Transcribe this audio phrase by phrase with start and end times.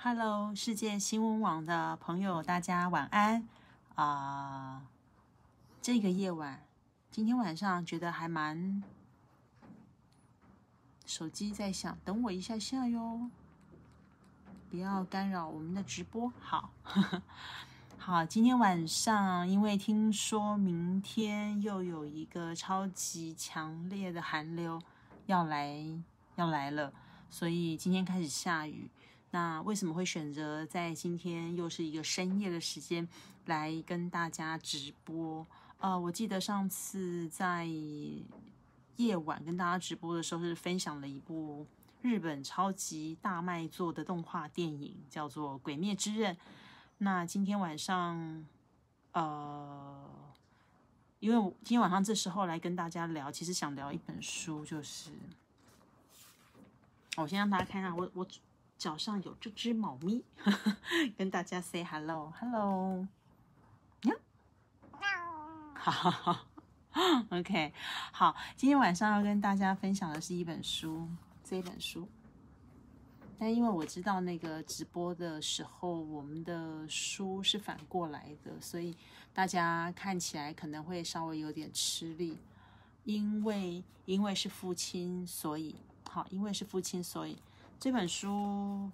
[0.00, 3.48] Hello，世界新闻网的朋友，大家晚安
[3.96, 4.86] 啊、
[5.82, 6.62] 这个夜晚，
[7.10, 8.80] 今天晚上觉得还蛮……
[11.04, 13.28] 手机在响，等我一下下哟，
[14.70, 16.32] 不要干扰我们的直播。
[16.38, 16.70] 好，
[17.98, 24.80] 好，今天晚上因为听说明天又有一个超级强烈的寒流
[25.26, 25.84] 要来
[26.36, 26.92] 要来了，
[27.28, 28.88] 所以今天开始下雨。
[29.30, 33.06] 那为什么会选择在今天又是一个深夜的时间
[33.46, 35.46] 来跟大家直播？
[35.78, 37.68] 呃，我记得上次在
[38.96, 41.66] 夜晚跟大家直播的时候，是分享了一部
[42.02, 46.34] 日本超级大卖座的动画电影，叫做《鬼灭之刃》。
[46.98, 48.44] 那今天晚上，
[49.12, 50.04] 呃，
[51.20, 55.10] 因为我今天晚上这时候来跟大家聊，其实想聊一本书，就是
[57.16, 58.26] 我先让大家看看我我
[58.78, 60.24] 脚上有这只猫咪，
[61.18, 63.06] 跟大家 say hello，hello，
[64.04, 64.14] 呀，
[65.74, 66.46] 好好好
[67.30, 67.72] ，OK，
[68.12, 71.08] 好，今天晚上要跟大家分享的是一本书，
[71.42, 72.08] 这一本书。
[73.40, 78.96] 但因为我知道那个直播的时候，我们的书是反过来的，所以
[79.32, 82.38] 大家看起来可能会稍微有点吃力。
[83.04, 85.76] 因为因为是父亲，所以
[86.10, 87.38] 好，因为是父亲，所以
[87.80, 88.90] 这本书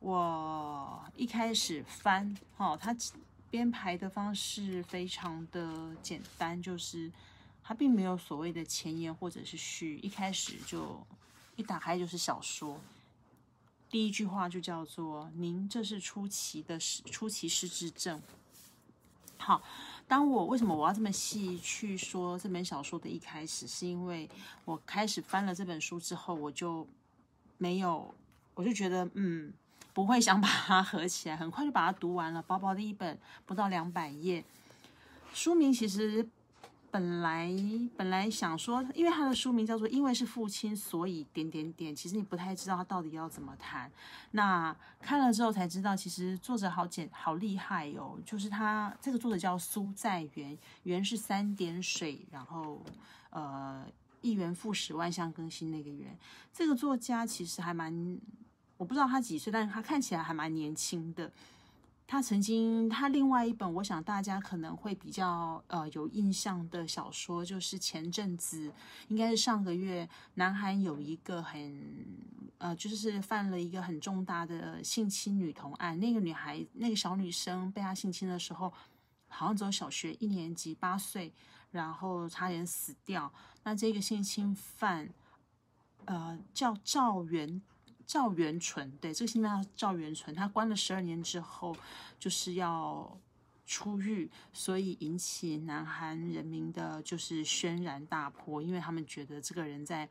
[0.00, 2.94] 我一开始翻，哦，它
[3.48, 7.12] 编排的方式非常的简单，就是
[7.62, 11.00] 它并没有所谓的前言或者是序，一开始就
[11.54, 12.80] 一打开就是小说。
[13.88, 18.20] 第一句话就叫做“您这是出奇的失出奇失智症”。
[19.38, 19.62] 好，
[20.08, 24.28] 当我为什么我要这么细去说这本小说的一开始，是因为
[24.64, 26.86] 我开始翻了这本书之后，我就
[27.58, 28.14] 没有，
[28.54, 29.52] 我就觉得嗯，
[29.92, 34.42] 不会想把它合起来，很快就把它读完了，薄薄的一本，不到两百页。
[35.34, 36.26] 书名其实
[36.90, 37.52] 本来
[37.96, 43.90] 本来想说，因为它的书名叫做“因为是父亲，所以点点点”，其实你不太知道他到底要怎么谈。
[44.30, 52.82] 那看了之后才知道，其实作者好简好厉害哦，就是他这个作者叫苏在元，元是三点水，然后
[53.30, 53.84] 呃
[54.20, 56.18] 一元复始，万象更新那个元。
[56.52, 58.18] 这个作家其实还蛮，
[58.76, 61.32] 我不知道他几岁，但是他看起来还蛮年轻的。
[62.10, 68.72] 他曾经，他另外一本，我想大家可能会比较呃有印象的小说，就是前阵子，
[69.08, 72.06] 应该是上个月，南韩有一个很
[72.56, 76.00] 呃，就是犯了一个很重大的性侵女童案。
[76.00, 78.72] 那个女孩，那个小女生被他性侵的时候，
[79.28, 81.32] 好像只有小学一年级，八岁，
[81.70, 83.32] 然后差点死掉。
[83.62, 85.08] 那这个性侵犯，
[86.06, 87.62] 呃，叫赵元。
[88.06, 91.76] 赵元淳，对，这个姓名叫赵元淳，他关了十二年之后，
[92.18, 93.20] 就是要
[93.66, 100.08] 出狱，所以引起南韩人民的就是轩然大波，因为他们觉得这个人在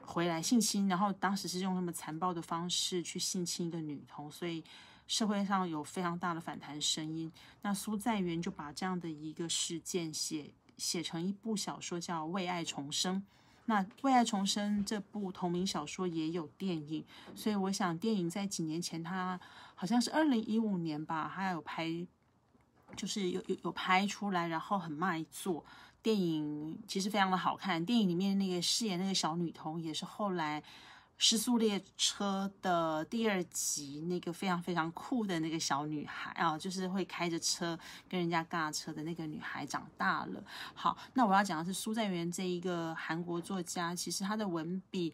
[0.00, 4.64] 回来性侵，然后当时是用那么残暴的方式去性侵一个女童，所以
[5.10, 7.32] 社会上有非常大的反弹声音。
[7.62, 13.16] 那苏在元就把这样的一个事件写写成一部小说，叫《为爱重生》。
[13.64, 17.04] 那《为爱重生》这部同名小说也有电影，
[17.34, 19.38] 所以我想电影在几年前，它
[19.74, 22.06] 好像是二零一五年吧，它有拍，
[22.94, 25.64] 就是有有有拍出来，然后很卖座。
[26.00, 30.60] 电影其实非常的好看，电影里面那个饰演那个小女童，也是后来
[31.22, 40.42] 《失速列车》的第二集那个非常非常酷的那个小女孩啊，就是会开着车跟人家尬车的那个女孩长大了。
[40.72, 45.12] 好，那我要讲的是苏在元这一个韩国作家，其实他的文笔，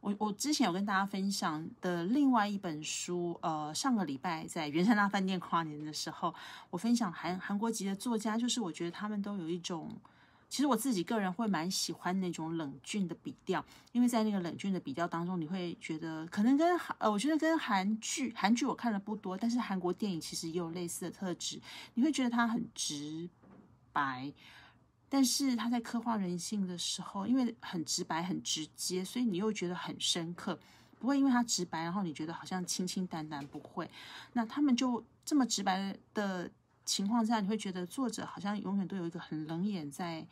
[0.00, 6.32] 我我之前有跟大家分享的另外一本书，呃，上个礼拜在元山大饭店跨年的时候，
[6.70, 9.90] 我分享韩韩国籍的作家，就是我觉得他们都有一种。
[10.50, 21.60] 其实我自己个人会蛮喜欢那种冷峻的笔调，因为在那个冷峻的笔调当中，你会觉得可能跟呃，我觉得跟韩剧韩剧我看的不多，但是韩国电影其实也有类似的特质，
[21.94, 23.30] 你会觉得它很直
[23.92, 24.32] 白，
[25.08, 30.58] 但是它在刻画人性的时候，因为很直白很直接，所以你又觉得很深刻，
[30.98, 33.88] 不会因为他直白，然后你觉得好像清清淡淡，不会。
[34.32, 36.50] 那他们就这么直白的。
[36.84, 40.26] 情况下，你会觉得作者好像永远都有一个很冷眼在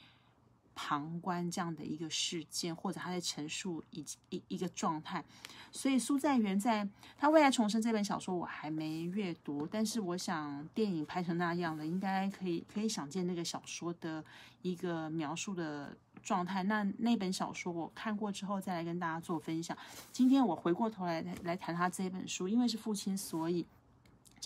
[0.75, 5.25] 旁观这样的一个事件，或者他在陈述一一一个状态。
[5.71, 14.25] 所以苏在元在他未来重生这本小说我还没阅读，但是我想电影拍成那样的，应该可以可以想见那个小说的
[14.63, 16.63] 一个描述的状态。
[16.63, 19.77] 那那本小说我看过之后，再来跟大家做分享。
[20.11, 23.67] 今天我回过头来来谈他这本书，因为是父亲，所以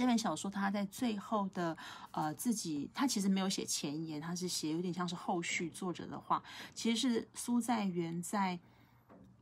[0.02, 1.76] 这本小说他在最后的
[2.10, 6.42] 呃自己，他其实没有写前言，他是写有点像是后续作者的话，
[6.74, 8.58] 其实是苏在元在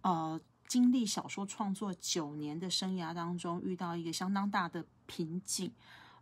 [0.02, 5.72] 呃经历小说创作九年的生涯当中，遇到一个相当大的瓶颈，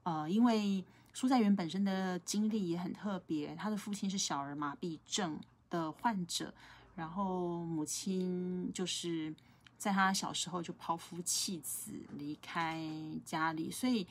[0.04, 0.84] 呃，因为。
[1.14, 6.54] 苏在元本身的经历也很特别，他的父亲是小儿麻痹症的患者，
[6.94, 9.34] 然后母亲就是
[9.78, 12.82] 在他小时候就抛夫弃子离开
[13.24, 14.06] 家里，所以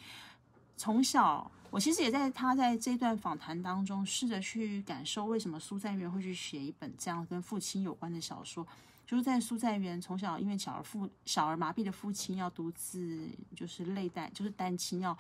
[0.76, 8.66] 从小我其实也在他在这段访谈当中试着去感受为什么苏在元会去写一本这样跟父亲有关的小说，
[9.06, 15.16] 就是在苏在元从小因为小儿父小儿麻痹的父亲要独自就是累带就是单亲要。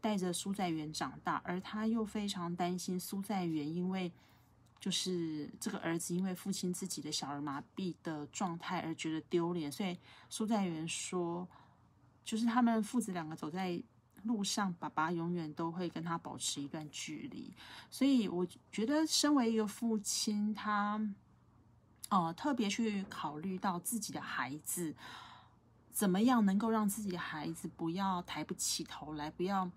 [0.00, 4.12] 带着苏在元长大，而他又非常担心苏在元，因为
[4.80, 9.98] 就是这个儿子因为父亲自己的小儿麻痹的状态而觉得丢脸，所以
[10.28, 11.48] 苏在元说，
[12.24, 13.82] 就是他们父子两个走在
[14.22, 17.52] 路上，爸爸永远都会跟他保持一段距离。
[17.90, 21.00] 所以我觉得，身为一个父亲，他
[22.10, 24.94] 哦特别去考虑到自己的孩子
[25.90, 29.70] 怎么样能够让自己的孩子不要抬不起头来，不要。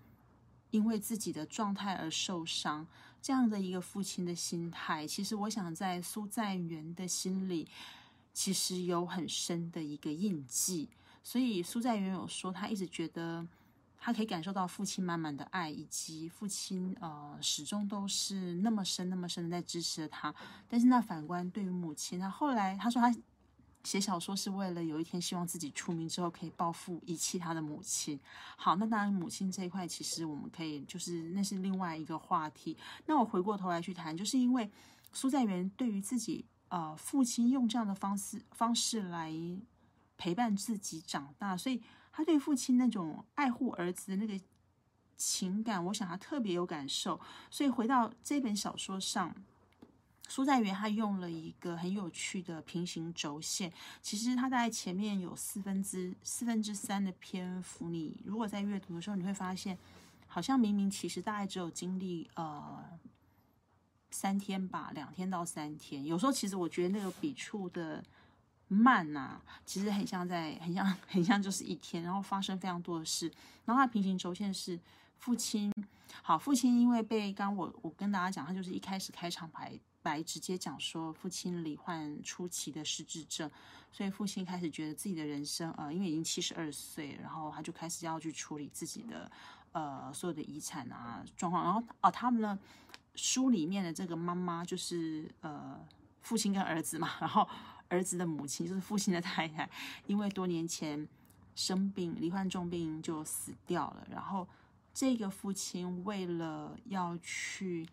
[0.72, 2.88] 因为自己的状态而受伤，
[3.22, 7.68] 这样的一个父亲的心态，其实我想在苏在元的心里，
[8.34, 10.90] 其实有很深的一个印记。
[11.24, 13.48] 所以苏在元有说，他一直觉得
[14.00, 20.34] 他可以感受到父亲满满的爱，以及父亲呃始终都是那么深、那么深的在支持着他。
[20.68, 23.16] 但是那反观对于母亲，他后来他说他。
[23.84, 28.20] 写小说是为了有一天希望自己出名之后可以报复遗弃他的母亲。
[28.56, 32.78] 好，那当然母亲这一块其实我们可以就是那是另外一个话题。
[33.08, 34.70] 那我回过头来去谈，就是因为
[35.12, 39.34] 苏在元对于自己呃父亲用这样的方式方式来
[40.18, 41.82] 陪伴自己长大，所以
[42.12, 44.40] 他对父亲那种爱护儿子的那个
[45.18, 47.20] 情感，我想他特别有感受。
[47.50, 49.36] 所以回到这本小说上。
[50.32, 53.70] 苏在元他用了一个很有趣的平行轴线，
[54.02, 59.78] 其实他在前面有四分之四分之三的篇幅，你如果在阅读的时候，你会发现，
[60.28, 62.82] 好像明明其实大概只有经历呃
[64.10, 68.02] 三天吧，两天到三天，有时候其实我觉得那个笔触的
[68.70, 73.30] 慢呐，其实很像在很像很像就是一天，然后发生非常多的事，
[73.66, 74.80] 然后他平行轴线是
[75.18, 75.70] 父亲，
[76.24, 79.78] 好，父亲因为被刚我我跟大家讲，他就是一开始开场白。
[80.02, 83.50] 白直接讲说，父亲罹患初期的失智症，
[83.92, 89.32] 所以父亲开始觉得自己的人生，呃，因为已经七十二岁，然后他就开始要去处理自己的，
[89.72, 91.64] 呃，所有的遗产啊状况。
[91.64, 92.58] 然后，哦，他们呢，
[93.16, 95.80] 书里面的这个妈妈就是呃，
[96.22, 97.48] 父亲跟儿子嘛，然后
[97.88, 99.70] 儿子的母亲就是父亲的太太，
[100.08, 101.08] 因为多年前
[101.56, 104.08] 生病罹患重病就死掉了。
[104.10, 104.48] 然后
[104.94, 107.88] 这个父亲为了要去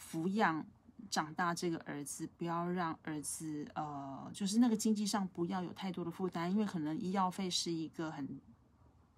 [0.00, 0.64] 抚养。
[1.08, 8.40] 长大这个儿子，不要让儿子呃，就是那个经济上不要有太多的负担，因为可能医药费是一个很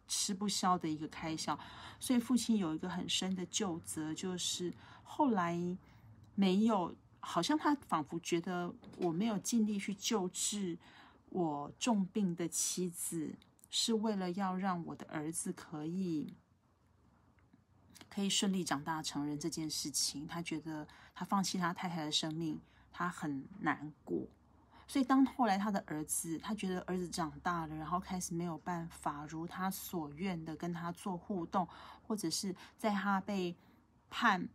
[0.06, 1.58] 吃不消的一个开销，
[1.99, 5.58] 所以父亲有一个很深的旧责，就是后来
[6.34, 10.79] 没有，好像他仿佛觉得我没有尽力去救治
[11.31, 13.34] 我重病的妻子，
[13.70, 16.34] 是为了要让我的儿子可以。
[18.12, 22.60] 可以顺利长大成人这件事情，他觉得他放弃他太太的生命，
[22.92, 24.28] 他很难过。
[24.86, 31.66] 所以当后来他的儿子，他觉得儿子长大了，然后开始没有办法如他所愿的跟他做互动，
[32.02, 33.56] 或者是在他被
[34.10, 34.46] 判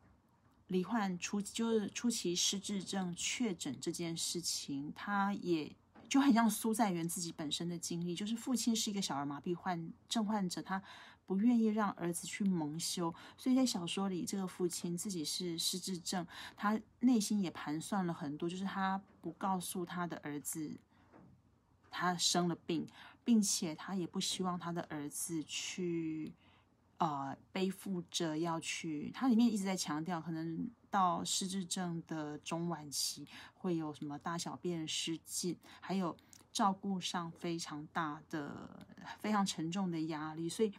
[0.67, 5.75] 罹患初就是初期失智症确诊这件事情，他也
[6.07, 10.83] 就很像苏在元自己本身的经历，就是父亲是一个小儿麻痹患症患者，他。
[11.27, 20.71] 不愿意让儿子去蒙羞，所以在小说里，这个父亲自己是失智症，他内心也盘算了很多，就是他不告诉他的儿子
[21.91, 22.87] 他生了病，
[23.25, 26.31] 并且他也不希望他的儿子去
[26.99, 36.15] 呃背负着要去，他里面一直在强调，可能到失智症的中晚期会有什么大小便失禁，还有
[36.53, 38.87] 照顾上非常大的、
[39.19, 40.71] 非常沉重的压力，所以。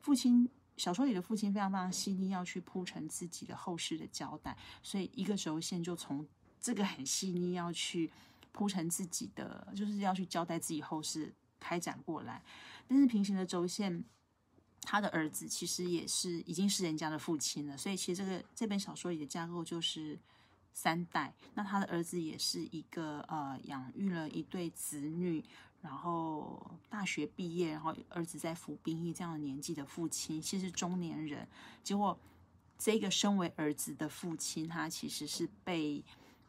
[0.00, 6.26] 父亲小说里的父亲非常非常细腻，要去铺成自己的后事的交代，所以一个轴线就从
[6.60, 8.10] 这个很细腻要去
[8.52, 12.42] 铺成自己的，就是要去交代自己后事开展过来。
[12.88, 14.02] 但是平行的轴线，
[14.82, 20.18] 他的儿子其实也是已经是人家的父亲了，所以其实这个这本小说里的架构就是
[20.72, 21.34] 三代。
[21.54, 25.44] 那他的儿子也是一个呃，养育了一对子女，
[25.82, 31.46] 然后大学毕业，然后儿子在服兵役这样的年纪的父亲，其实中年人。
[31.82, 32.18] 结果
[32.78, 36.04] 这个身为儿子的父亲，他其实是被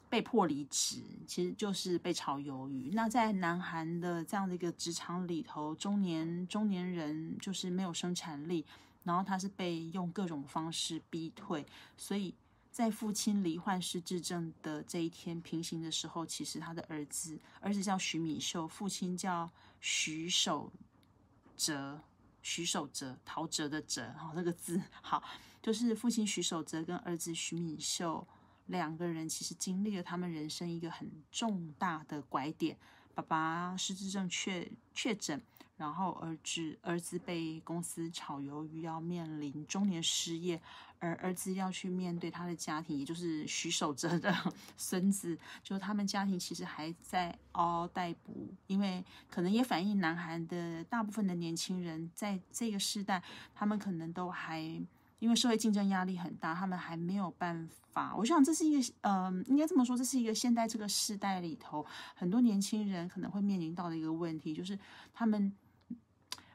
[0.09, 2.91] 被迫离职，其实就是被炒鱿鱼。
[2.93, 8.65] 那在南韩的这样的一个职场里头，中年中年人就是没有生产力。
[9.03, 11.65] 然后他是被用各种方式逼退，
[11.97, 12.31] 所以
[12.71, 19.51] 在父亲罹患失智症的这一天平行的时候，其实他的儿子，儿子叫徐敏秀，父亲叫
[19.81, 20.71] 徐守
[21.57, 22.01] 哲，
[22.41, 25.21] 徐守哲，陶喆的哲，好，那个字好，
[25.61, 28.25] 就是父亲徐守哲跟儿子徐敏秀
[28.67, 32.77] 两个人，其实经历了他们人生一个很重大的拐点，
[33.13, 35.41] 爸爸失智症确确诊。
[35.81, 40.61] 然后儿子儿子被公司炒鱿鱼，要面临中年失业，
[40.99, 44.31] 而儿子要去面对他的家庭，也就是徐守哲的
[44.77, 53.23] 孙子，就他们家庭其实还在嗷嗷待哺，因为可能也反映南韩的大部分的年轻人在这个时代，
[53.55, 54.61] 他们可能都还
[55.17, 58.15] 因为社会竞争压力很大，他们还没有办法。
[58.15, 61.83] 我想这是一个，嗯，应该这么说，这是一个现代这个时代里头
[62.13, 64.77] 很多年轻人可能会面临到的一个问题，就是
[65.11, 65.51] 他们。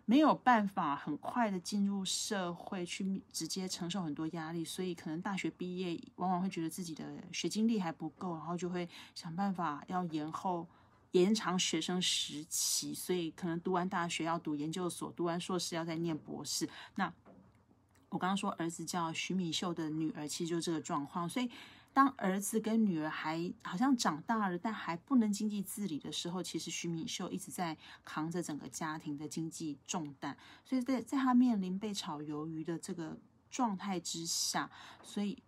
[0.08, 10.66] 没有办法很快的进入社会去直接承受很多压力，所以可能大学毕业往往会觉得自己的学经历还不够，然后就会想办法要延后
[11.10, 16.68] 延长学生时期，所以可能读完大学要读研究所，读完硕士要再念博士。
[16.94, 17.12] 那
[18.08, 21.50] 我刚刚说儿子叫徐敏秀的女儿，其实就这个状况，所以。
[21.96, 27.74] 当儿子跟女儿还好像长大了，但还不能经济自理的时候，其实徐敏秀一直在
[28.04, 30.36] 扛着整个家庭的经济重担。
[30.62, 33.18] 所以在在他面临被炒鱿鱼的这个
[33.50, 34.70] 状态之下，
[35.02, 35.42] 所以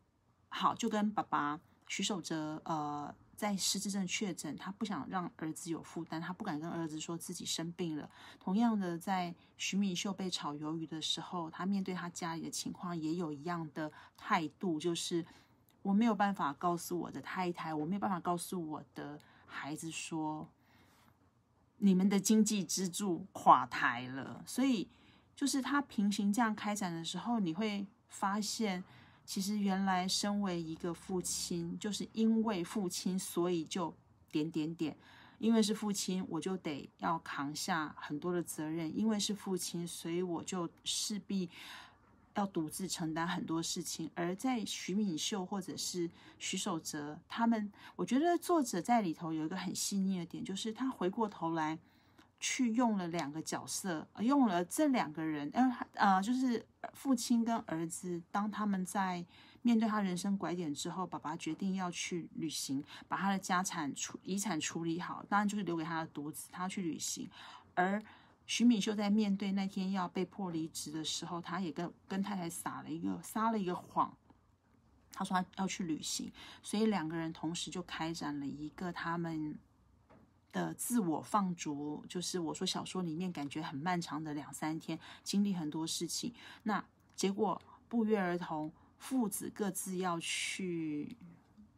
[0.49, 8.11] 好就跟爸爸徐守哲呃在失智症确诊，他不想让儿子有负担，他不敢跟儿子说自己生病了。
[8.40, 15.26] 同样的，在徐敏秀被炒鱿鱼的时候，他面对他家里的情况也有一样的态度，就是。
[15.82, 20.47] 我没有办法告诉我的太太，我没有办法告诉我的孩子说，
[21.78, 24.42] 你们的经济支柱垮台了。
[24.47, 24.88] 所以，
[25.35, 28.82] 就是他平行这样开展的时候，你会发现，
[29.25, 33.94] 其实原来身为一个父亲，就是因为父亲，所以就
[34.30, 34.97] 点点点，
[35.38, 41.49] 因为是父亲，我就得要扛下很多的责任，因为是父亲，所以我就势必。
[42.38, 51.76] 要独自承担很多事情，而在徐敏秀或者是徐守哲他们，我觉得作者在里头有一个很细腻的点，就是他回过头来
[52.38, 59.25] 去用了两个角色，用了这两个人，呃呃，就是父亲跟儿子，当他们在
[59.62, 67.28] 面对他人生拐点之后，爸爸决定要去旅行，把他的家产处遗产处理好，当然就是留给他的独子，他要去旅行，
[67.75, 68.00] 而。
[68.49, 74.17] 徐敏秀在面对那天要被迫离职的时候，他也跟跟太太撒了一个撒了一个谎，
[75.12, 79.55] 他说他要去旅行，所以两个人同时就开展了一个他们
[80.50, 86.83] 的自我放逐，就是我说小说里面感觉很漫长的两三天，经历很多事情，那
[87.14, 91.14] 结果不约而同，父子各自要去。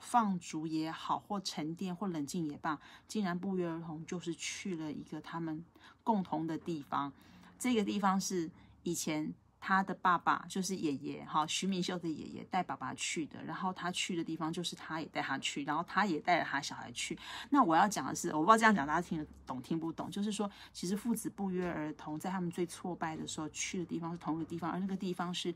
[0.01, 5.65] 放逐也好，或沉淀，或冷静也罢，竟然不约而同，就是去了一个他们
[6.03, 7.13] 共同的地方。
[7.59, 8.51] 这个地方是
[8.83, 13.45] 以前他的爸爸，就是爷爷，哈，徐明秀的爷爷带爸爸去的。
[13.45, 17.19] 然后他去的地方，就是他也带他去，然后他也带着他小孩去。
[17.51, 20.11] 那我要讲的是，我不知道这样讲大家听得懂听不懂？
[20.11, 25.55] 就是说，其实父子不约而同，在他们最挫败的时候去的地方是同一个地方，而那个地方是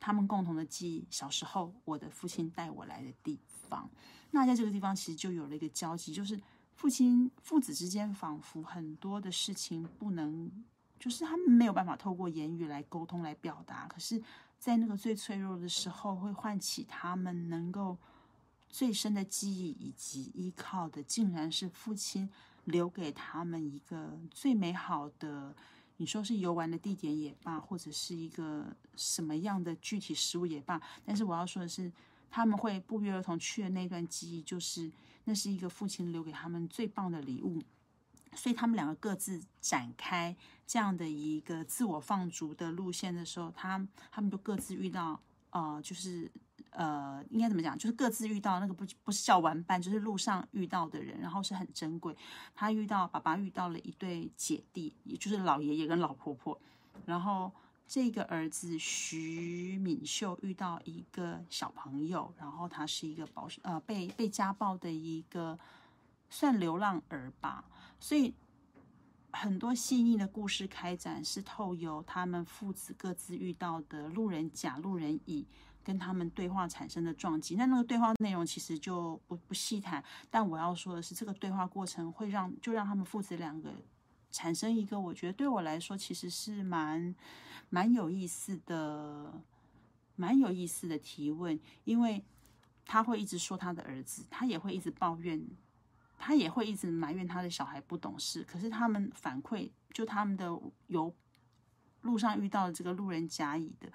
[0.00, 1.06] 他们共同的记忆。
[1.10, 3.38] 小时候，我的父亲带我来的地。
[3.68, 3.88] 方，
[4.32, 6.36] 那在这个地方其实就有了一个交集，就是
[6.74, 10.50] 父亲父子之间仿佛很多的事情不能，
[10.98, 14.20] 就是他们没有办法透过言语来沟通来表达，可是，
[14.58, 17.96] 在那个最脆弱的时候，会唤起他们能够
[18.68, 22.28] 最深的记忆以及依靠的，竟然是父亲
[22.64, 25.54] 留给他们一个最美好的，
[26.00, 31.92] 你说是游玩的地点也罢，或者是一个什么样的具体食物也罢，但是我要说的是。
[32.32, 34.88] 他们会不约而同去的那段记忆，就是
[35.24, 37.60] 那是一个父亲留给他们最棒的礼物，
[38.36, 46.30] 所以他们两个各自展开这样的一个自我放逐的路线的时候，他他们就各自遇到，呃，就是
[46.70, 52.16] 呃，应该怎么讲，就是各自遇到那个不不是叫玩伴，就是路上遇到的人，然后是很珍贵。
[52.54, 56.60] 他遇到爸爸遇到了一对姐弟，也就是老爷爷跟老婆婆，
[57.06, 57.52] 然后。
[57.92, 65.58] 这个儿子徐敏秀遇到一个小朋友，然后他是一个保呃被被家暴的一个
[66.28, 67.64] 算流浪儿吧，
[67.98, 68.32] 所以
[69.32, 75.44] 很多细腻的故事开展是透由他们父子各自遇到的路人甲、路人乙。
[75.82, 80.02] 跟他们对话产生的撞击，那那个对话内容其实就不不细谈。
[80.30, 83.72] 但我要说的是，这个对话过程会让就让他们父子两个
[84.30, 87.14] 产生一个，我觉得对我来说其实是蛮
[87.70, 89.42] 蛮有意思的，
[90.16, 91.58] 蛮有意思的提问。
[91.84, 92.22] 因为
[92.84, 95.42] 他会一直说他的儿子，他也会一直抱怨，
[96.18, 98.44] 他也会一直埋怨他的小孩不懂事。
[98.44, 100.46] 可是他们反馈，就他们的
[100.88, 101.14] 有
[102.02, 103.90] 路上遇到的这个路人甲乙的。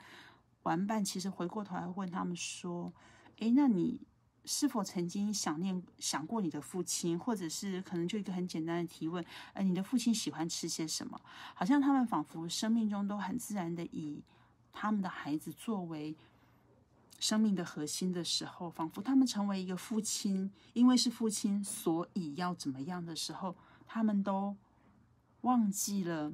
[0.66, 2.92] 玩伴其实回过头来问他们说
[3.38, 4.02] ：“诶，那你
[4.46, 7.18] 是否曾经想念、想过你的父亲？
[7.18, 11.22] 或者是可能就一个很简单的提问：，呃，你的父亲喜欢吃些什么？
[11.54, 14.24] 好像他们仿佛生命中都很自然的以
[14.72, 16.16] 他们的孩子作为
[17.20, 23.56] 生命的核心的时候，仿佛他们成为一个父亲，因为是父亲，所以要怎么样的时候，
[23.86, 24.56] 他们都
[25.42, 26.34] 忘记了。”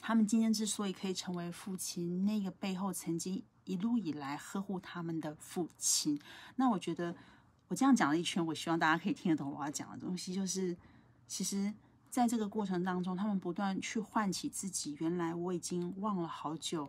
[0.00, 6.16] 他们今天之所以可以成为父亲，那个背后曾经一路以来呵护他们的父亲。
[6.54, 7.16] 那我觉得
[7.66, 10.32] 我这样讲了一圈，我希望大家可以听得懂我要讲的东西。
[10.32, 10.76] 就是，
[11.26, 11.74] 其实
[12.08, 16.88] 在这个过程当中，他们不断去唤起自己，原来我已经忘了好久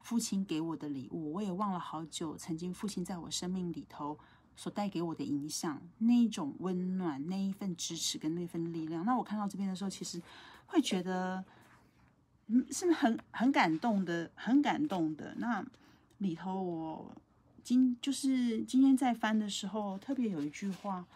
[0.00, 4.16] 父亲给我的礼物，我也忘了好久曾经父亲在我生命里头
[4.54, 9.04] 所带给我的影响，那一种温暖，那一份支持跟那份力量。
[9.04, 10.22] 那我看到这边的时候，其实
[10.66, 11.44] 会觉得。
[12.50, 15.34] 嗯，是很很感动的，很感动的。
[15.36, 15.62] 那
[16.16, 17.14] 里头，我
[17.62, 21.06] 今就是今天在翻的时候，特别有一句话，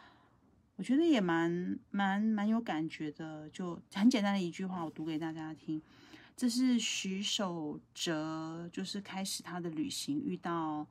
[0.77, 3.49] 我觉得也蛮蛮蛮有感觉的。
[3.49, 5.81] 就很简单的一句话，我读给大家听。
[6.37, 10.87] 这是徐守哲，就是开始他的旅行，遇到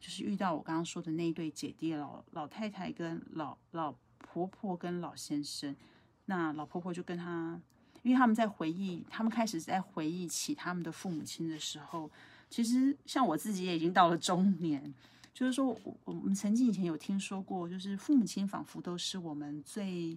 [0.00, 5.76] 就是遇到我刚刚说的那一对姐弟，老老太太跟老老婆婆跟老先生。
[6.24, 7.60] 那老婆婆就跟他。
[8.06, 12.08] 因为他们在回忆，他们开始在回忆起他们的父母亲的时候，
[12.48, 14.94] 其实像我自己也已经到了中年，
[15.34, 20.16] 就是说，我我们曾经以前有听说过，就是父母亲仿佛都是我们最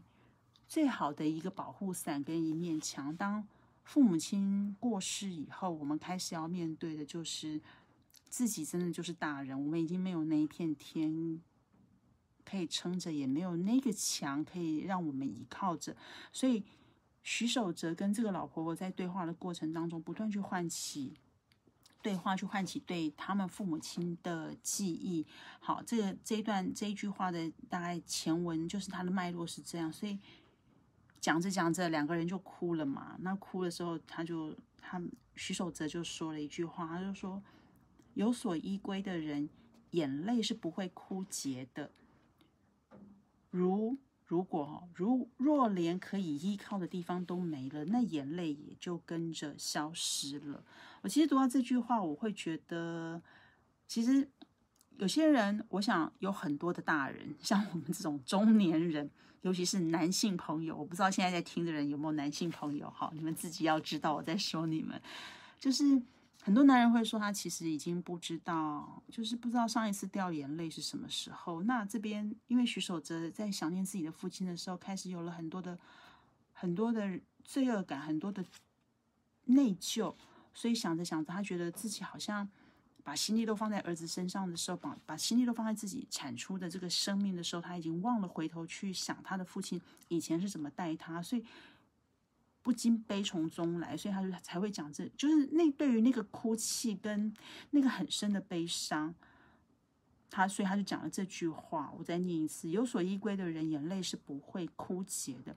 [0.68, 3.18] 最好的一个保护伞跟一面墙。
[3.18, 3.44] 当
[3.84, 7.60] 父母亲过世以后，我们开始要面对的就是
[8.30, 11.42] 自己真的就是大人，我们已经没有那一片天
[12.46, 15.98] 可以撑着，也没有那个墙可以让我们依靠着，
[16.32, 16.64] 所以。
[17.22, 21.14] 徐守哲跟这个老婆婆在对话的过程当中，不断去唤起
[22.02, 25.28] 对话，去唤起对他们父母亲的记忆。
[25.60, 30.18] 好，这个这一段这一句话的大概前文就是它的脉络是这样，所以
[31.20, 33.18] 讲着讲着，两个人就哭了嘛。
[33.20, 35.02] 那哭的时候，他就他
[35.36, 37.44] 徐守哲就说了一句话，他就说
[38.16, 39.50] ：“有所依归的人，
[39.92, 41.92] 眼泪是不会枯竭的。”
[43.52, 43.98] 如。
[44.30, 50.64] 如果如若连可以依靠的地方都没了，那眼泪也就跟着消失了。
[51.02, 53.20] 我其实读到这句话，我会觉得，
[53.88, 54.30] 其实
[54.98, 59.10] 有些人，我想有很多的大人，像我们这种中年人，
[59.42, 65.02] 尤其是男性朋友，我不知道现在在听的人有没有男性朋友，好，你们自己要知道我在说你们，
[65.60, 66.00] 就是。
[66.50, 71.62] 很多男人会说，他其实已经不知道，就是不知道上一次掉眼泪是什么时候。
[71.62, 75.78] 那这边，因为徐守哲在想念自己的父亲的时候，开始有了很多的、
[76.52, 78.44] 很多的罪恶感，很多的
[79.46, 80.16] 内疚，
[80.52, 82.50] 所以想着想着，他觉得自己好像
[83.04, 91.46] 把心力都放在儿子身上的时候，把把心力都放在自己产出的这个生命的时候，他已经忘了回头去想他的父亲以前是怎么待他，所以。
[92.62, 97.34] 不禁悲从中来，所以他就才会讲这，就是那对于那个哭泣跟
[97.72, 99.16] 那个很深的悲伤，
[100.30, 101.92] 他所以他就讲了这句话。
[101.98, 105.56] 我再念一次：有所依归的人，眼泪是不会枯竭的。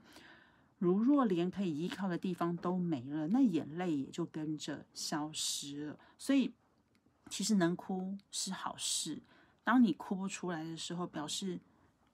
[0.79, 5.99] 如若连可以依靠的地方都没了，那眼泪也就跟着消失了。
[6.17, 6.53] 所以，
[7.29, 9.21] 其实能哭是好事。
[9.63, 11.59] 当你哭不出来的时候，表示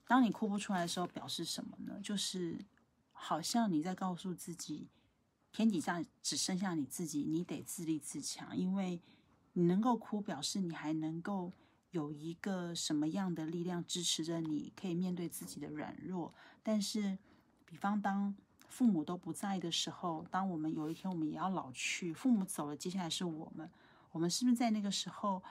[0.08, 2.00] 当你哭不出来的时候，表示什么呢？
[2.02, 2.58] 就是。
[3.22, 4.88] 好像你在告诉自己，
[5.52, 8.58] 天底下只剩下你自己，你得自立自强。
[8.58, 9.02] 因为
[9.54, 11.52] 你能够哭，表示你还能够
[11.92, 16.34] 有一个什么样的力量支持着你，可以面对自己的软弱。
[16.64, 17.18] 但是，
[17.66, 18.34] 比方当
[18.70, 23.70] 父母都不在的时候，当我们有一天我们也要老去，父母走了，接下来是我们，
[24.12, 25.44] 我们是不是在那个时候，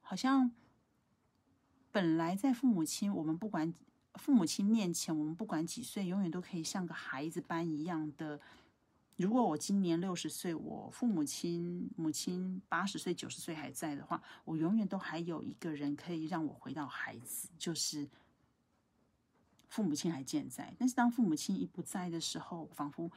[0.00, 0.50] 好像
[1.92, 3.72] 本来在父母亲，我们不管。
[4.16, 8.40] 父母亲面前，我们不管几岁，永远都可以像个孩子般一样的
[9.16, 18.06] 如果我今年六十岁，我父母亲母亲八十岁、九十岁还在的话，我永远都还有一个人可以让我回到孩子，就是
[19.68, 20.74] 父母亲还健在。
[20.78, 23.10] 但是当父母亲一不在的时候，仿佛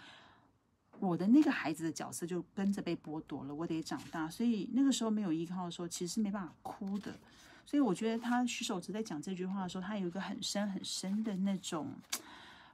[0.99, 4.29] 我的那个孩子的角色就跟着被剥夺了，我得长大。
[4.29, 7.19] 所以那个时候没有依靠的时候，其实是没办法哭的。
[7.69, 11.93] 所以我觉得他徐守哲在讲这句话的时候，他有一个很深很深的那种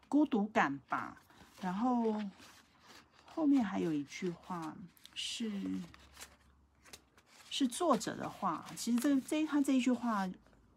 [0.07, 1.17] 孤独感吧。
[1.59, 2.21] 然后。
[3.37, 4.73] 后面还有一句话
[5.13, 5.51] 是
[7.49, 10.25] 是作者的话，其实这这他这一句话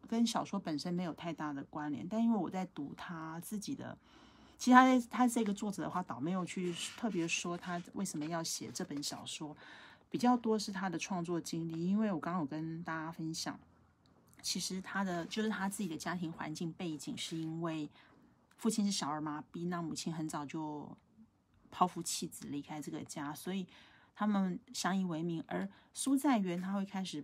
[0.08, 3.96] 跟小说本身没有太大的关联，但因为我在读他自己的，
[4.58, 9.56] 其实他他这个作者的话倒没有去特别说他为什么要写这本小说，
[10.10, 13.56] 比较多是他的创作经历，因为我刚刚有跟大家分享，
[14.42, 17.88] 其实他的就是他自己的家庭环境背景是因为
[18.56, 20.96] 父亲是小儿麻痹，那母亲很早就。
[21.70, 23.66] 抛夫弃子离开这个家，所以
[24.14, 25.44] 他们相依为命。
[25.46, 27.22] 而苏在元他会开始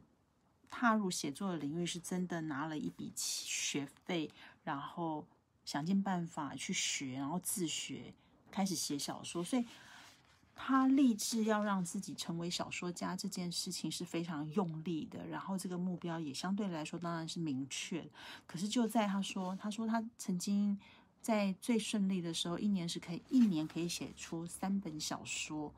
[0.69, 4.31] 踏入写作的领域，是真的拿了一笔学费，
[4.65, 5.27] 然后
[5.65, 8.13] 想尽办法去学，然后自学
[8.51, 9.43] 开始写小说。
[9.43, 9.65] 所以
[10.55, 18.09] 他立志要让自己成为小说家这件事情是非常用力的，然后这个目标也相对来说当然是明确。
[18.47, 20.79] 可是就在他说，他说他曾经。
[21.25, 25.73] 在最顺利的时候，一年是可以一年可以写出三本小说，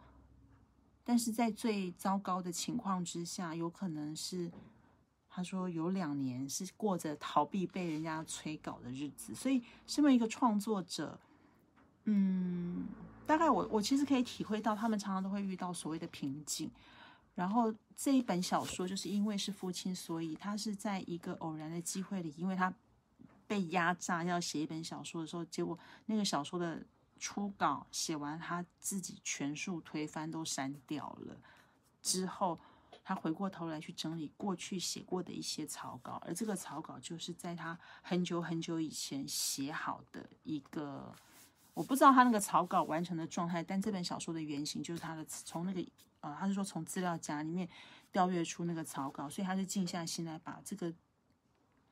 [1.05, 4.51] 但是在最糟糕的情况之下，有可能是
[5.31, 9.37] 他说有两年是过着逃避被人家催稿的日子。
[9.37, 11.17] 所以，身为一个创作者，
[12.07, 12.85] 嗯，
[13.27, 16.71] 大概我我其实可以体会到，他们常常都会遇到所谓的瓶颈。
[17.35, 22.73] 然后这一本小说，就是因为是父亲，所以他是在一个偶然的机会里，因为他。
[23.49, 26.85] 被压榨要写一本小说的时候，结果那个小说的
[27.21, 31.37] 初稿写完，他自己全数推翻，都删掉了。
[32.03, 32.59] 之后
[33.05, 41.15] 他回过头来去整理过去写过的一些草稿，而这个草稿就是在他很久很久以前写好的一个，
[41.77, 45.87] 我不知道他那个草稿完成的状态，但这本小说的原型就是他的从那个
[46.21, 47.69] 呃，他是说从资料夹里面
[48.11, 50.91] 调阅出那个草稿，所以他就静下心来把这个。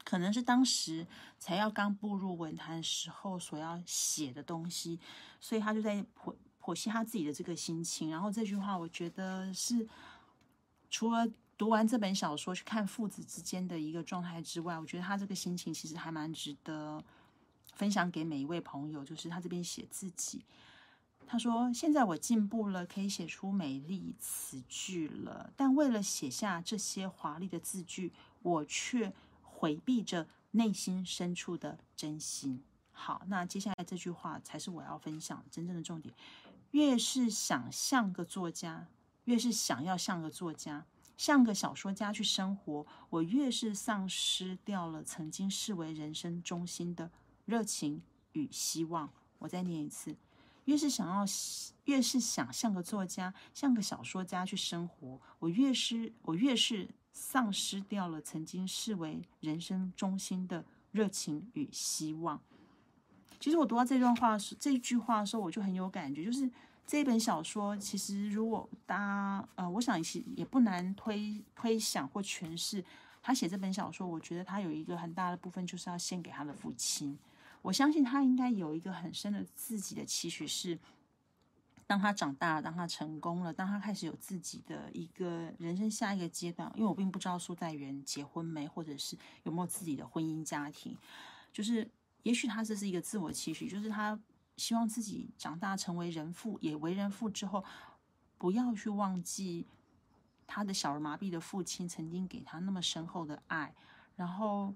[0.03, 1.07] 可能是当时
[1.39, 4.99] 才要刚步入文坛时候所要写的东西，
[5.39, 8.11] 所以他就在剖剖析他自己的这个心情。
[8.11, 9.87] 然后这句话，我觉得是
[10.91, 17.03] 除了读完这本小说去看父子之间的一个状态之外，我觉得他这个心情其实还蛮值得
[17.75, 19.05] 分享给每一位朋友。
[19.05, 20.45] 就是他这边写自己，
[21.27, 29.13] 他说：“现在我进步了，可以写出美丽词句了，但为了写下这些华丽的字句，我却……”
[29.57, 32.63] 回避着内心深处的真心。
[32.93, 36.15] 好，那接下来这句话才是我要分享真正的重点。
[36.73, 38.89] 越是想像个作家，
[39.25, 40.85] 越是想要像个作家，
[41.17, 47.11] 像个小说家去生活，我越是丧失掉了曾经视为人生中心的
[47.45, 48.03] 热情
[48.33, 49.11] 与希望。
[49.39, 50.17] 我再念一次：
[50.65, 51.25] 越是想要，
[51.85, 56.89] 越是想像个作家，像个小说家去生活，我越是，我越是。
[57.17, 62.41] 丧失掉了曾经视为人生中心的热情与希望。
[63.39, 66.25] 其实我读到这段话时，这句话的时候，我就很有感觉。
[66.25, 66.51] 就是
[66.85, 72.85] 这本小说，其实如果大家呃，我想其也不难推推想或诠释，
[73.23, 77.17] 他写这本小说，我觉得他有一个很大的部分就是要献给他的父亲。
[77.65, 80.79] 我相信他应该有一个很深的自己的期许是。
[81.87, 90.97] 当他长大，当他成功了，当他开始有自己的一个人生下一个阶段，因为我并不知道苏在元结婚没，或者是有没有自己的婚姻家庭，
[91.53, 91.87] 就是
[92.23, 94.19] 也许他这是一个自我期许，就是他
[94.57, 97.63] 希望自己长大成为人父，也为人父之后，
[98.39, 99.67] 不要去忘记
[100.47, 103.75] 他的小儿麻痹的父亲曾经给他那么深厚的爱，
[104.17, 104.75] 然后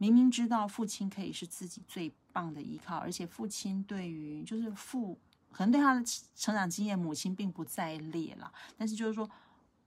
[0.00, 5.18] 明明知道父亲可以是自己最棒的依靠，而且父亲对于就是父。
[5.52, 6.00] 可能对他的
[6.36, 8.50] 成长经验，母亲并不在列了。
[8.78, 9.28] 但是就是说，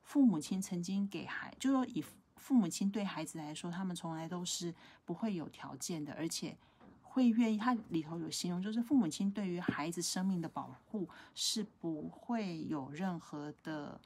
[0.04, 2.04] 父母亲曾经给孩，就是说以
[2.36, 6.58] 父母亲对孩子来说，他们从来都是不会有条件的，而且
[7.02, 7.58] 会愿意。
[7.58, 14.00] 他里头有形容，就是父母亲对于孩子生命的保护是不会有任何的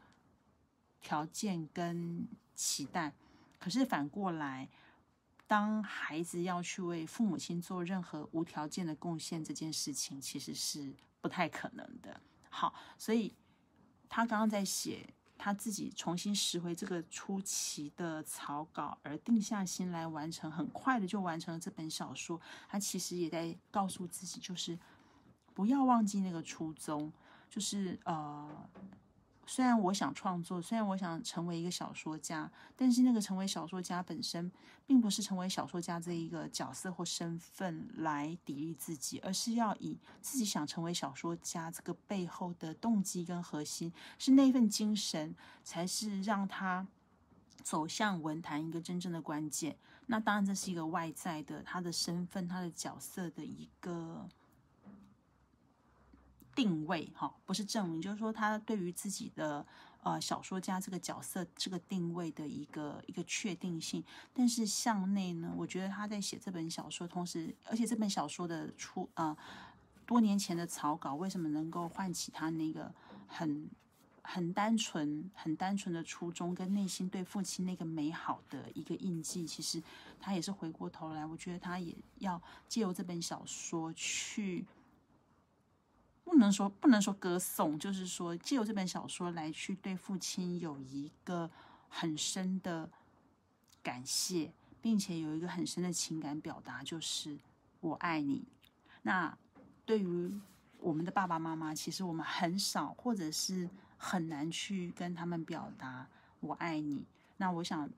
[1.02, 3.12] 条件跟期待。
[3.58, 4.70] 可是反过来，
[5.48, 10.94] 当孩子要去为父母亲做任何无条件的贡献，这件事情其实是。
[11.20, 12.22] 不太可能的。
[12.48, 13.36] 好，所以
[14.08, 15.06] 他刚刚在写
[15.36, 22.40] 他自己重新拾回这个初期的草稿，而定下心来完成，很快的就完成了这本小说。
[22.70, 24.78] 他其实也在告诉自己，就是
[25.54, 27.12] 不要忘记那个初衷。
[27.50, 28.70] 就是呃。
[29.50, 34.52] 虽然我想创作，虽然我想成为一个小说家，但是那个成为小说家本身，
[34.86, 45.34] 并不是成为小说家这一个角色或身份来砥砺自己，而是要以自己想成为小说家这个背后的动机跟核心，是那份精神，
[45.64, 46.86] 才是让他
[47.64, 49.78] 走向文坛一个真正的关键。
[50.08, 54.28] 那当然，这是一个外在的他的身份、他的角色的一个。
[56.58, 59.64] 定位哈，不是证明，就是说他对于自己的
[60.02, 64.04] 呃小说家这个角色这个定位的一个一个确定性。
[64.34, 69.38] 但是向内呢，我觉得他在写这本小说，同时而且这本小说的出啊
[70.08, 72.92] 多年前的草稿，为什么能够唤起他那个
[73.28, 73.70] 很
[74.24, 79.46] 很单纯、很单纯的初衷跟内心对父亲那个美好的一个印记？
[79.46, 79.80] 其实
[80.20, 84.66] 他也是回过头来，我觉得他也要借由这本小说去。
[86.28, 91.50] 不能说不能说歌颂，就是说借由这本小说来去对父亲有一个
[91.88, 92.90] 很深的
[93.82, 97.40] 感谢，并且有一个很深的情感表达，就是
[97.80, 98.44] 我爱你。
[99.04, 99.36] 那
[99.86, 100.30] 对于
[100.80, 106.06] 我们的爸爸妈妈，其实我们很少或者是很难去跟他们表达
[106.42, 107.06] 我爱你。
[107.38, 107.90] 那我想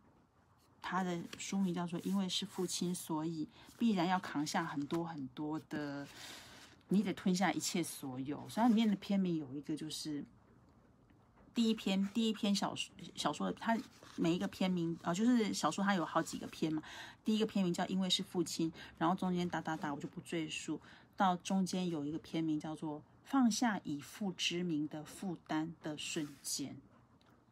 [0.83, 6.05] 他的书名叫做《因为是父亲，所以必然要扛下很多很多的》。
[6.89, 10.25] 你得吞下一切所有，所以它里面的篇名有一个就是
[11.53, 13.77] 第一篇，第一篇小说小说的它
[14.15, 16.81] 每一个篇名啊，就是小说它有好几个篇嘛。
[17.23, 20.81] 第一个篇名叫因为是父亲，然后中间哒哒哒我就不赘述，
[21.15, 26.75] 到中间有一个篇名叫做放下以父之名的负担的瞬间，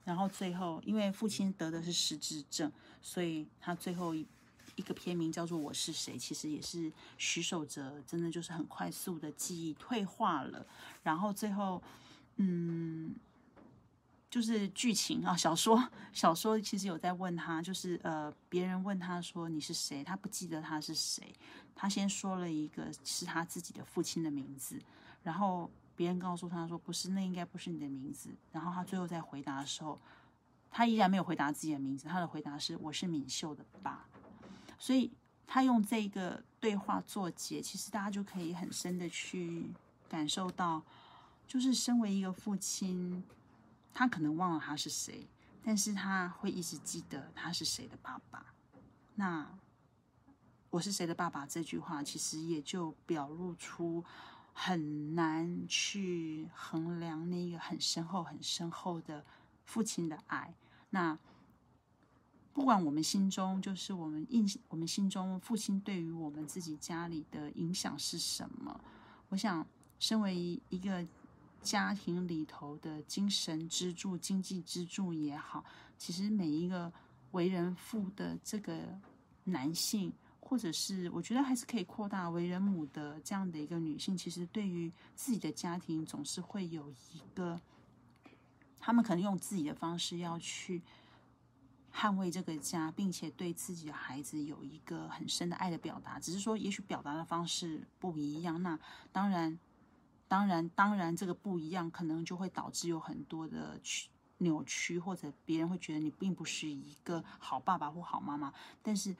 [0.03, 2.71] 然后最后因为父亲得的是失智症，
[3.01, 4.25] 所以他最后一。
[4.77, 10.65] 一个片名叫做《我是谁》，其实也是徐守哲，真的就是很快速的记忆退化了。
[11.03, 11.81] 然后最后，
[12.35, 13.15] 嗯，
[14.29, 21.33] 就是剧情啊，小说小说其实有在问他，就是呃，别人问他说你是谁，他不记得他是谁，
[21.75, 24.79] 他先说了一个是他自己的父亲的名字，
[25.23, 28.29] 然后别人告诉他说不是，那应该不是你的名字。
[28.51, 29.99] 然后他最后在回答的时候，
[30.69, 34.05] 他依然没有回答自己的名字，他的回答是我是敏秀的爸。
[34.79, 35.11] 所以
[35.47, 39.71] 他用这个对话做结，其实大家就可以很深的去
[40.07, 40.83] 感受到，
[41.47, 43.23] 就是身为一个父亲，
[43.93, 45.27] 他可能忘了他是谁，
[45.63, 48.53] 但是他会一直记得他是谁的爸爸。
[49.15, 49.49] 那
[50.69, 54.03] 我是谁的爸爸这句话，其实也就表露出
[54.53, 59.25] 很难去衡量那个很深厚、很深厚的
[59.65, 60.53] 父亲的爱。
[60.91, 61.17] 那。
[62.57, 68.81] 不管我们心中就是我们印我们心中父亲对于我们自己家里的影响是什么？
[69.29, 69.63] 我想，
[69.99, 71.05] 身为一个
[71.61, 75.63] 家庭里头的精神支柱、经济支柱也好，
[75.99, 76.91] 其实每一个
[77.33, 78.99] 为人父的这个
[79.43, 87.61] 男性，或者是我觉得还是可以扩大为人母的这样的一个女性，其实对于自己的家庭总是会有一个，
[88.79, 90.81] 他们可能用自己的方式要去。
[91.99, 98.61] 捍卫这个家，并且对自己的孩子有一个很深的爱的表达，只是说也许表达的方式不一样。
[98.61, 98.79] 那
[99.11, 99.57] 当然，
[100.27, 108.53] 当然，当然，这个不一样，可能就会导致有很多的曲扭曲，或者别人会觉得你并不是一个好爸爸或好妈妈。
[108.83, 109.15] 但是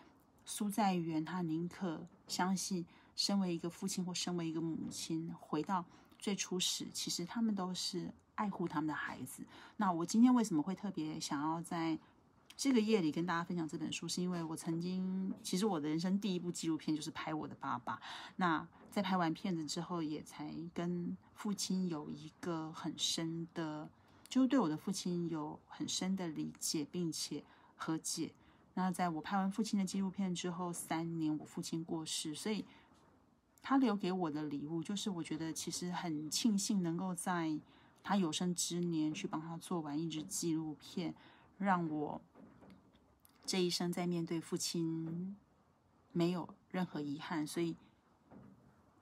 [0.45, 2.85] 苏在元他宁可相信，
[3.15, 5.83] 身为一个父亲或身为一个母亲，回到
[6.19, 9.43] 最初时，其实他们都是爱护他们的孩子。
[9.77, 11.97] 那我今天为什么会特别想要在？
[12.57, 18.01] 这个夜里跟大家分享这本书，是因为我曾经，其实我的人生第一部纪录片就是拍我的爸爸。
[18.37, 23.87] 那在拍完片子之后，也才跟父亲有一个很深的，
[24.27, 27.43] 就是对我的父亲有很深的理解，并且
[27.75, 28.33] 和解。
[28.73, 32.65] 那在我拍完父亲的纪录片之后，三年我父亲过世，所以
[33.61, 37.59] 他留给我的礼物，就是我觉得其实很庆幸能够在
[38.01, 41.13] 他有生之年去帮他做完一支纪录片，
[41.59, 42.19] 让我。
[43.47, 45.37] 这一生在面对父亲
[46.11, 47.73] 没有任何遗憾，所以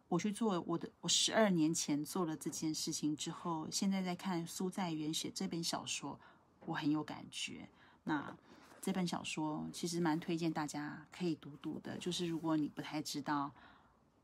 [0.08, 0.88] 我去做我的。
[1.02, 6.20] 我十二年前做了这件事情之后，现在在看苏在元写这本小说，
[6.68, 7.68] 我很有感觉。
[8.04, 8.38] 那
[8.80, 11.98] 这本小说其实蛮推荐大家可以读读的。
[11.98, 13.52] 就是如果你不太知道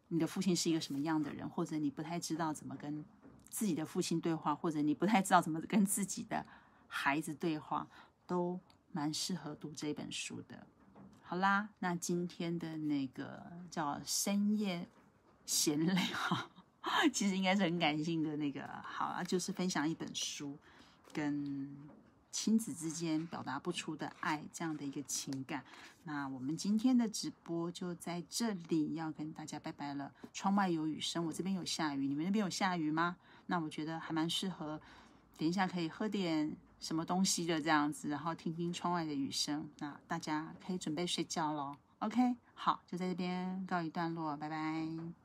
[0.09, 3.03] 你的父亲是一个什么样的人，或者你不太知道怎么跟
[3.49, 6.45] 自己的父亲对话，或者你不太知道怎么跟自己的
[6.87, 7.87] 孩子对话，
[8.27, 8.59] 都。
[8.91, 10.65] 蛮适合读这本书的。
[11.21, 14.87] 好啦，那今天的那个叫深夜
[15.45, 15.95] 闲聊，
[17.13, 18.67] 其实应该是很感性的那个。
[18.83, 20.57] 好啊，就是分享一本书，
[21.13, 21.69] 跟
[22.31, 25.63] 亲子之间表达不出的爱这样的一个情感。
[26.03, 30.11] 那我们今天的直播就在这里，要跟大家拜拜了。
[30.33, 33.15] 窗外有雨声，我这边有下雨，你们那边有下雨吗？
[33.45, 34.81] 那我觉得还蛮适合，
[35.37, 39.69] 等一下可以喝点什么东西的这样子，然后听听窗外的雨声。
[39.79, 41.77] 那大家可以准备睡觉喽。
[41.99, 45.20] OK，好，就在这边告一段落，拜拜。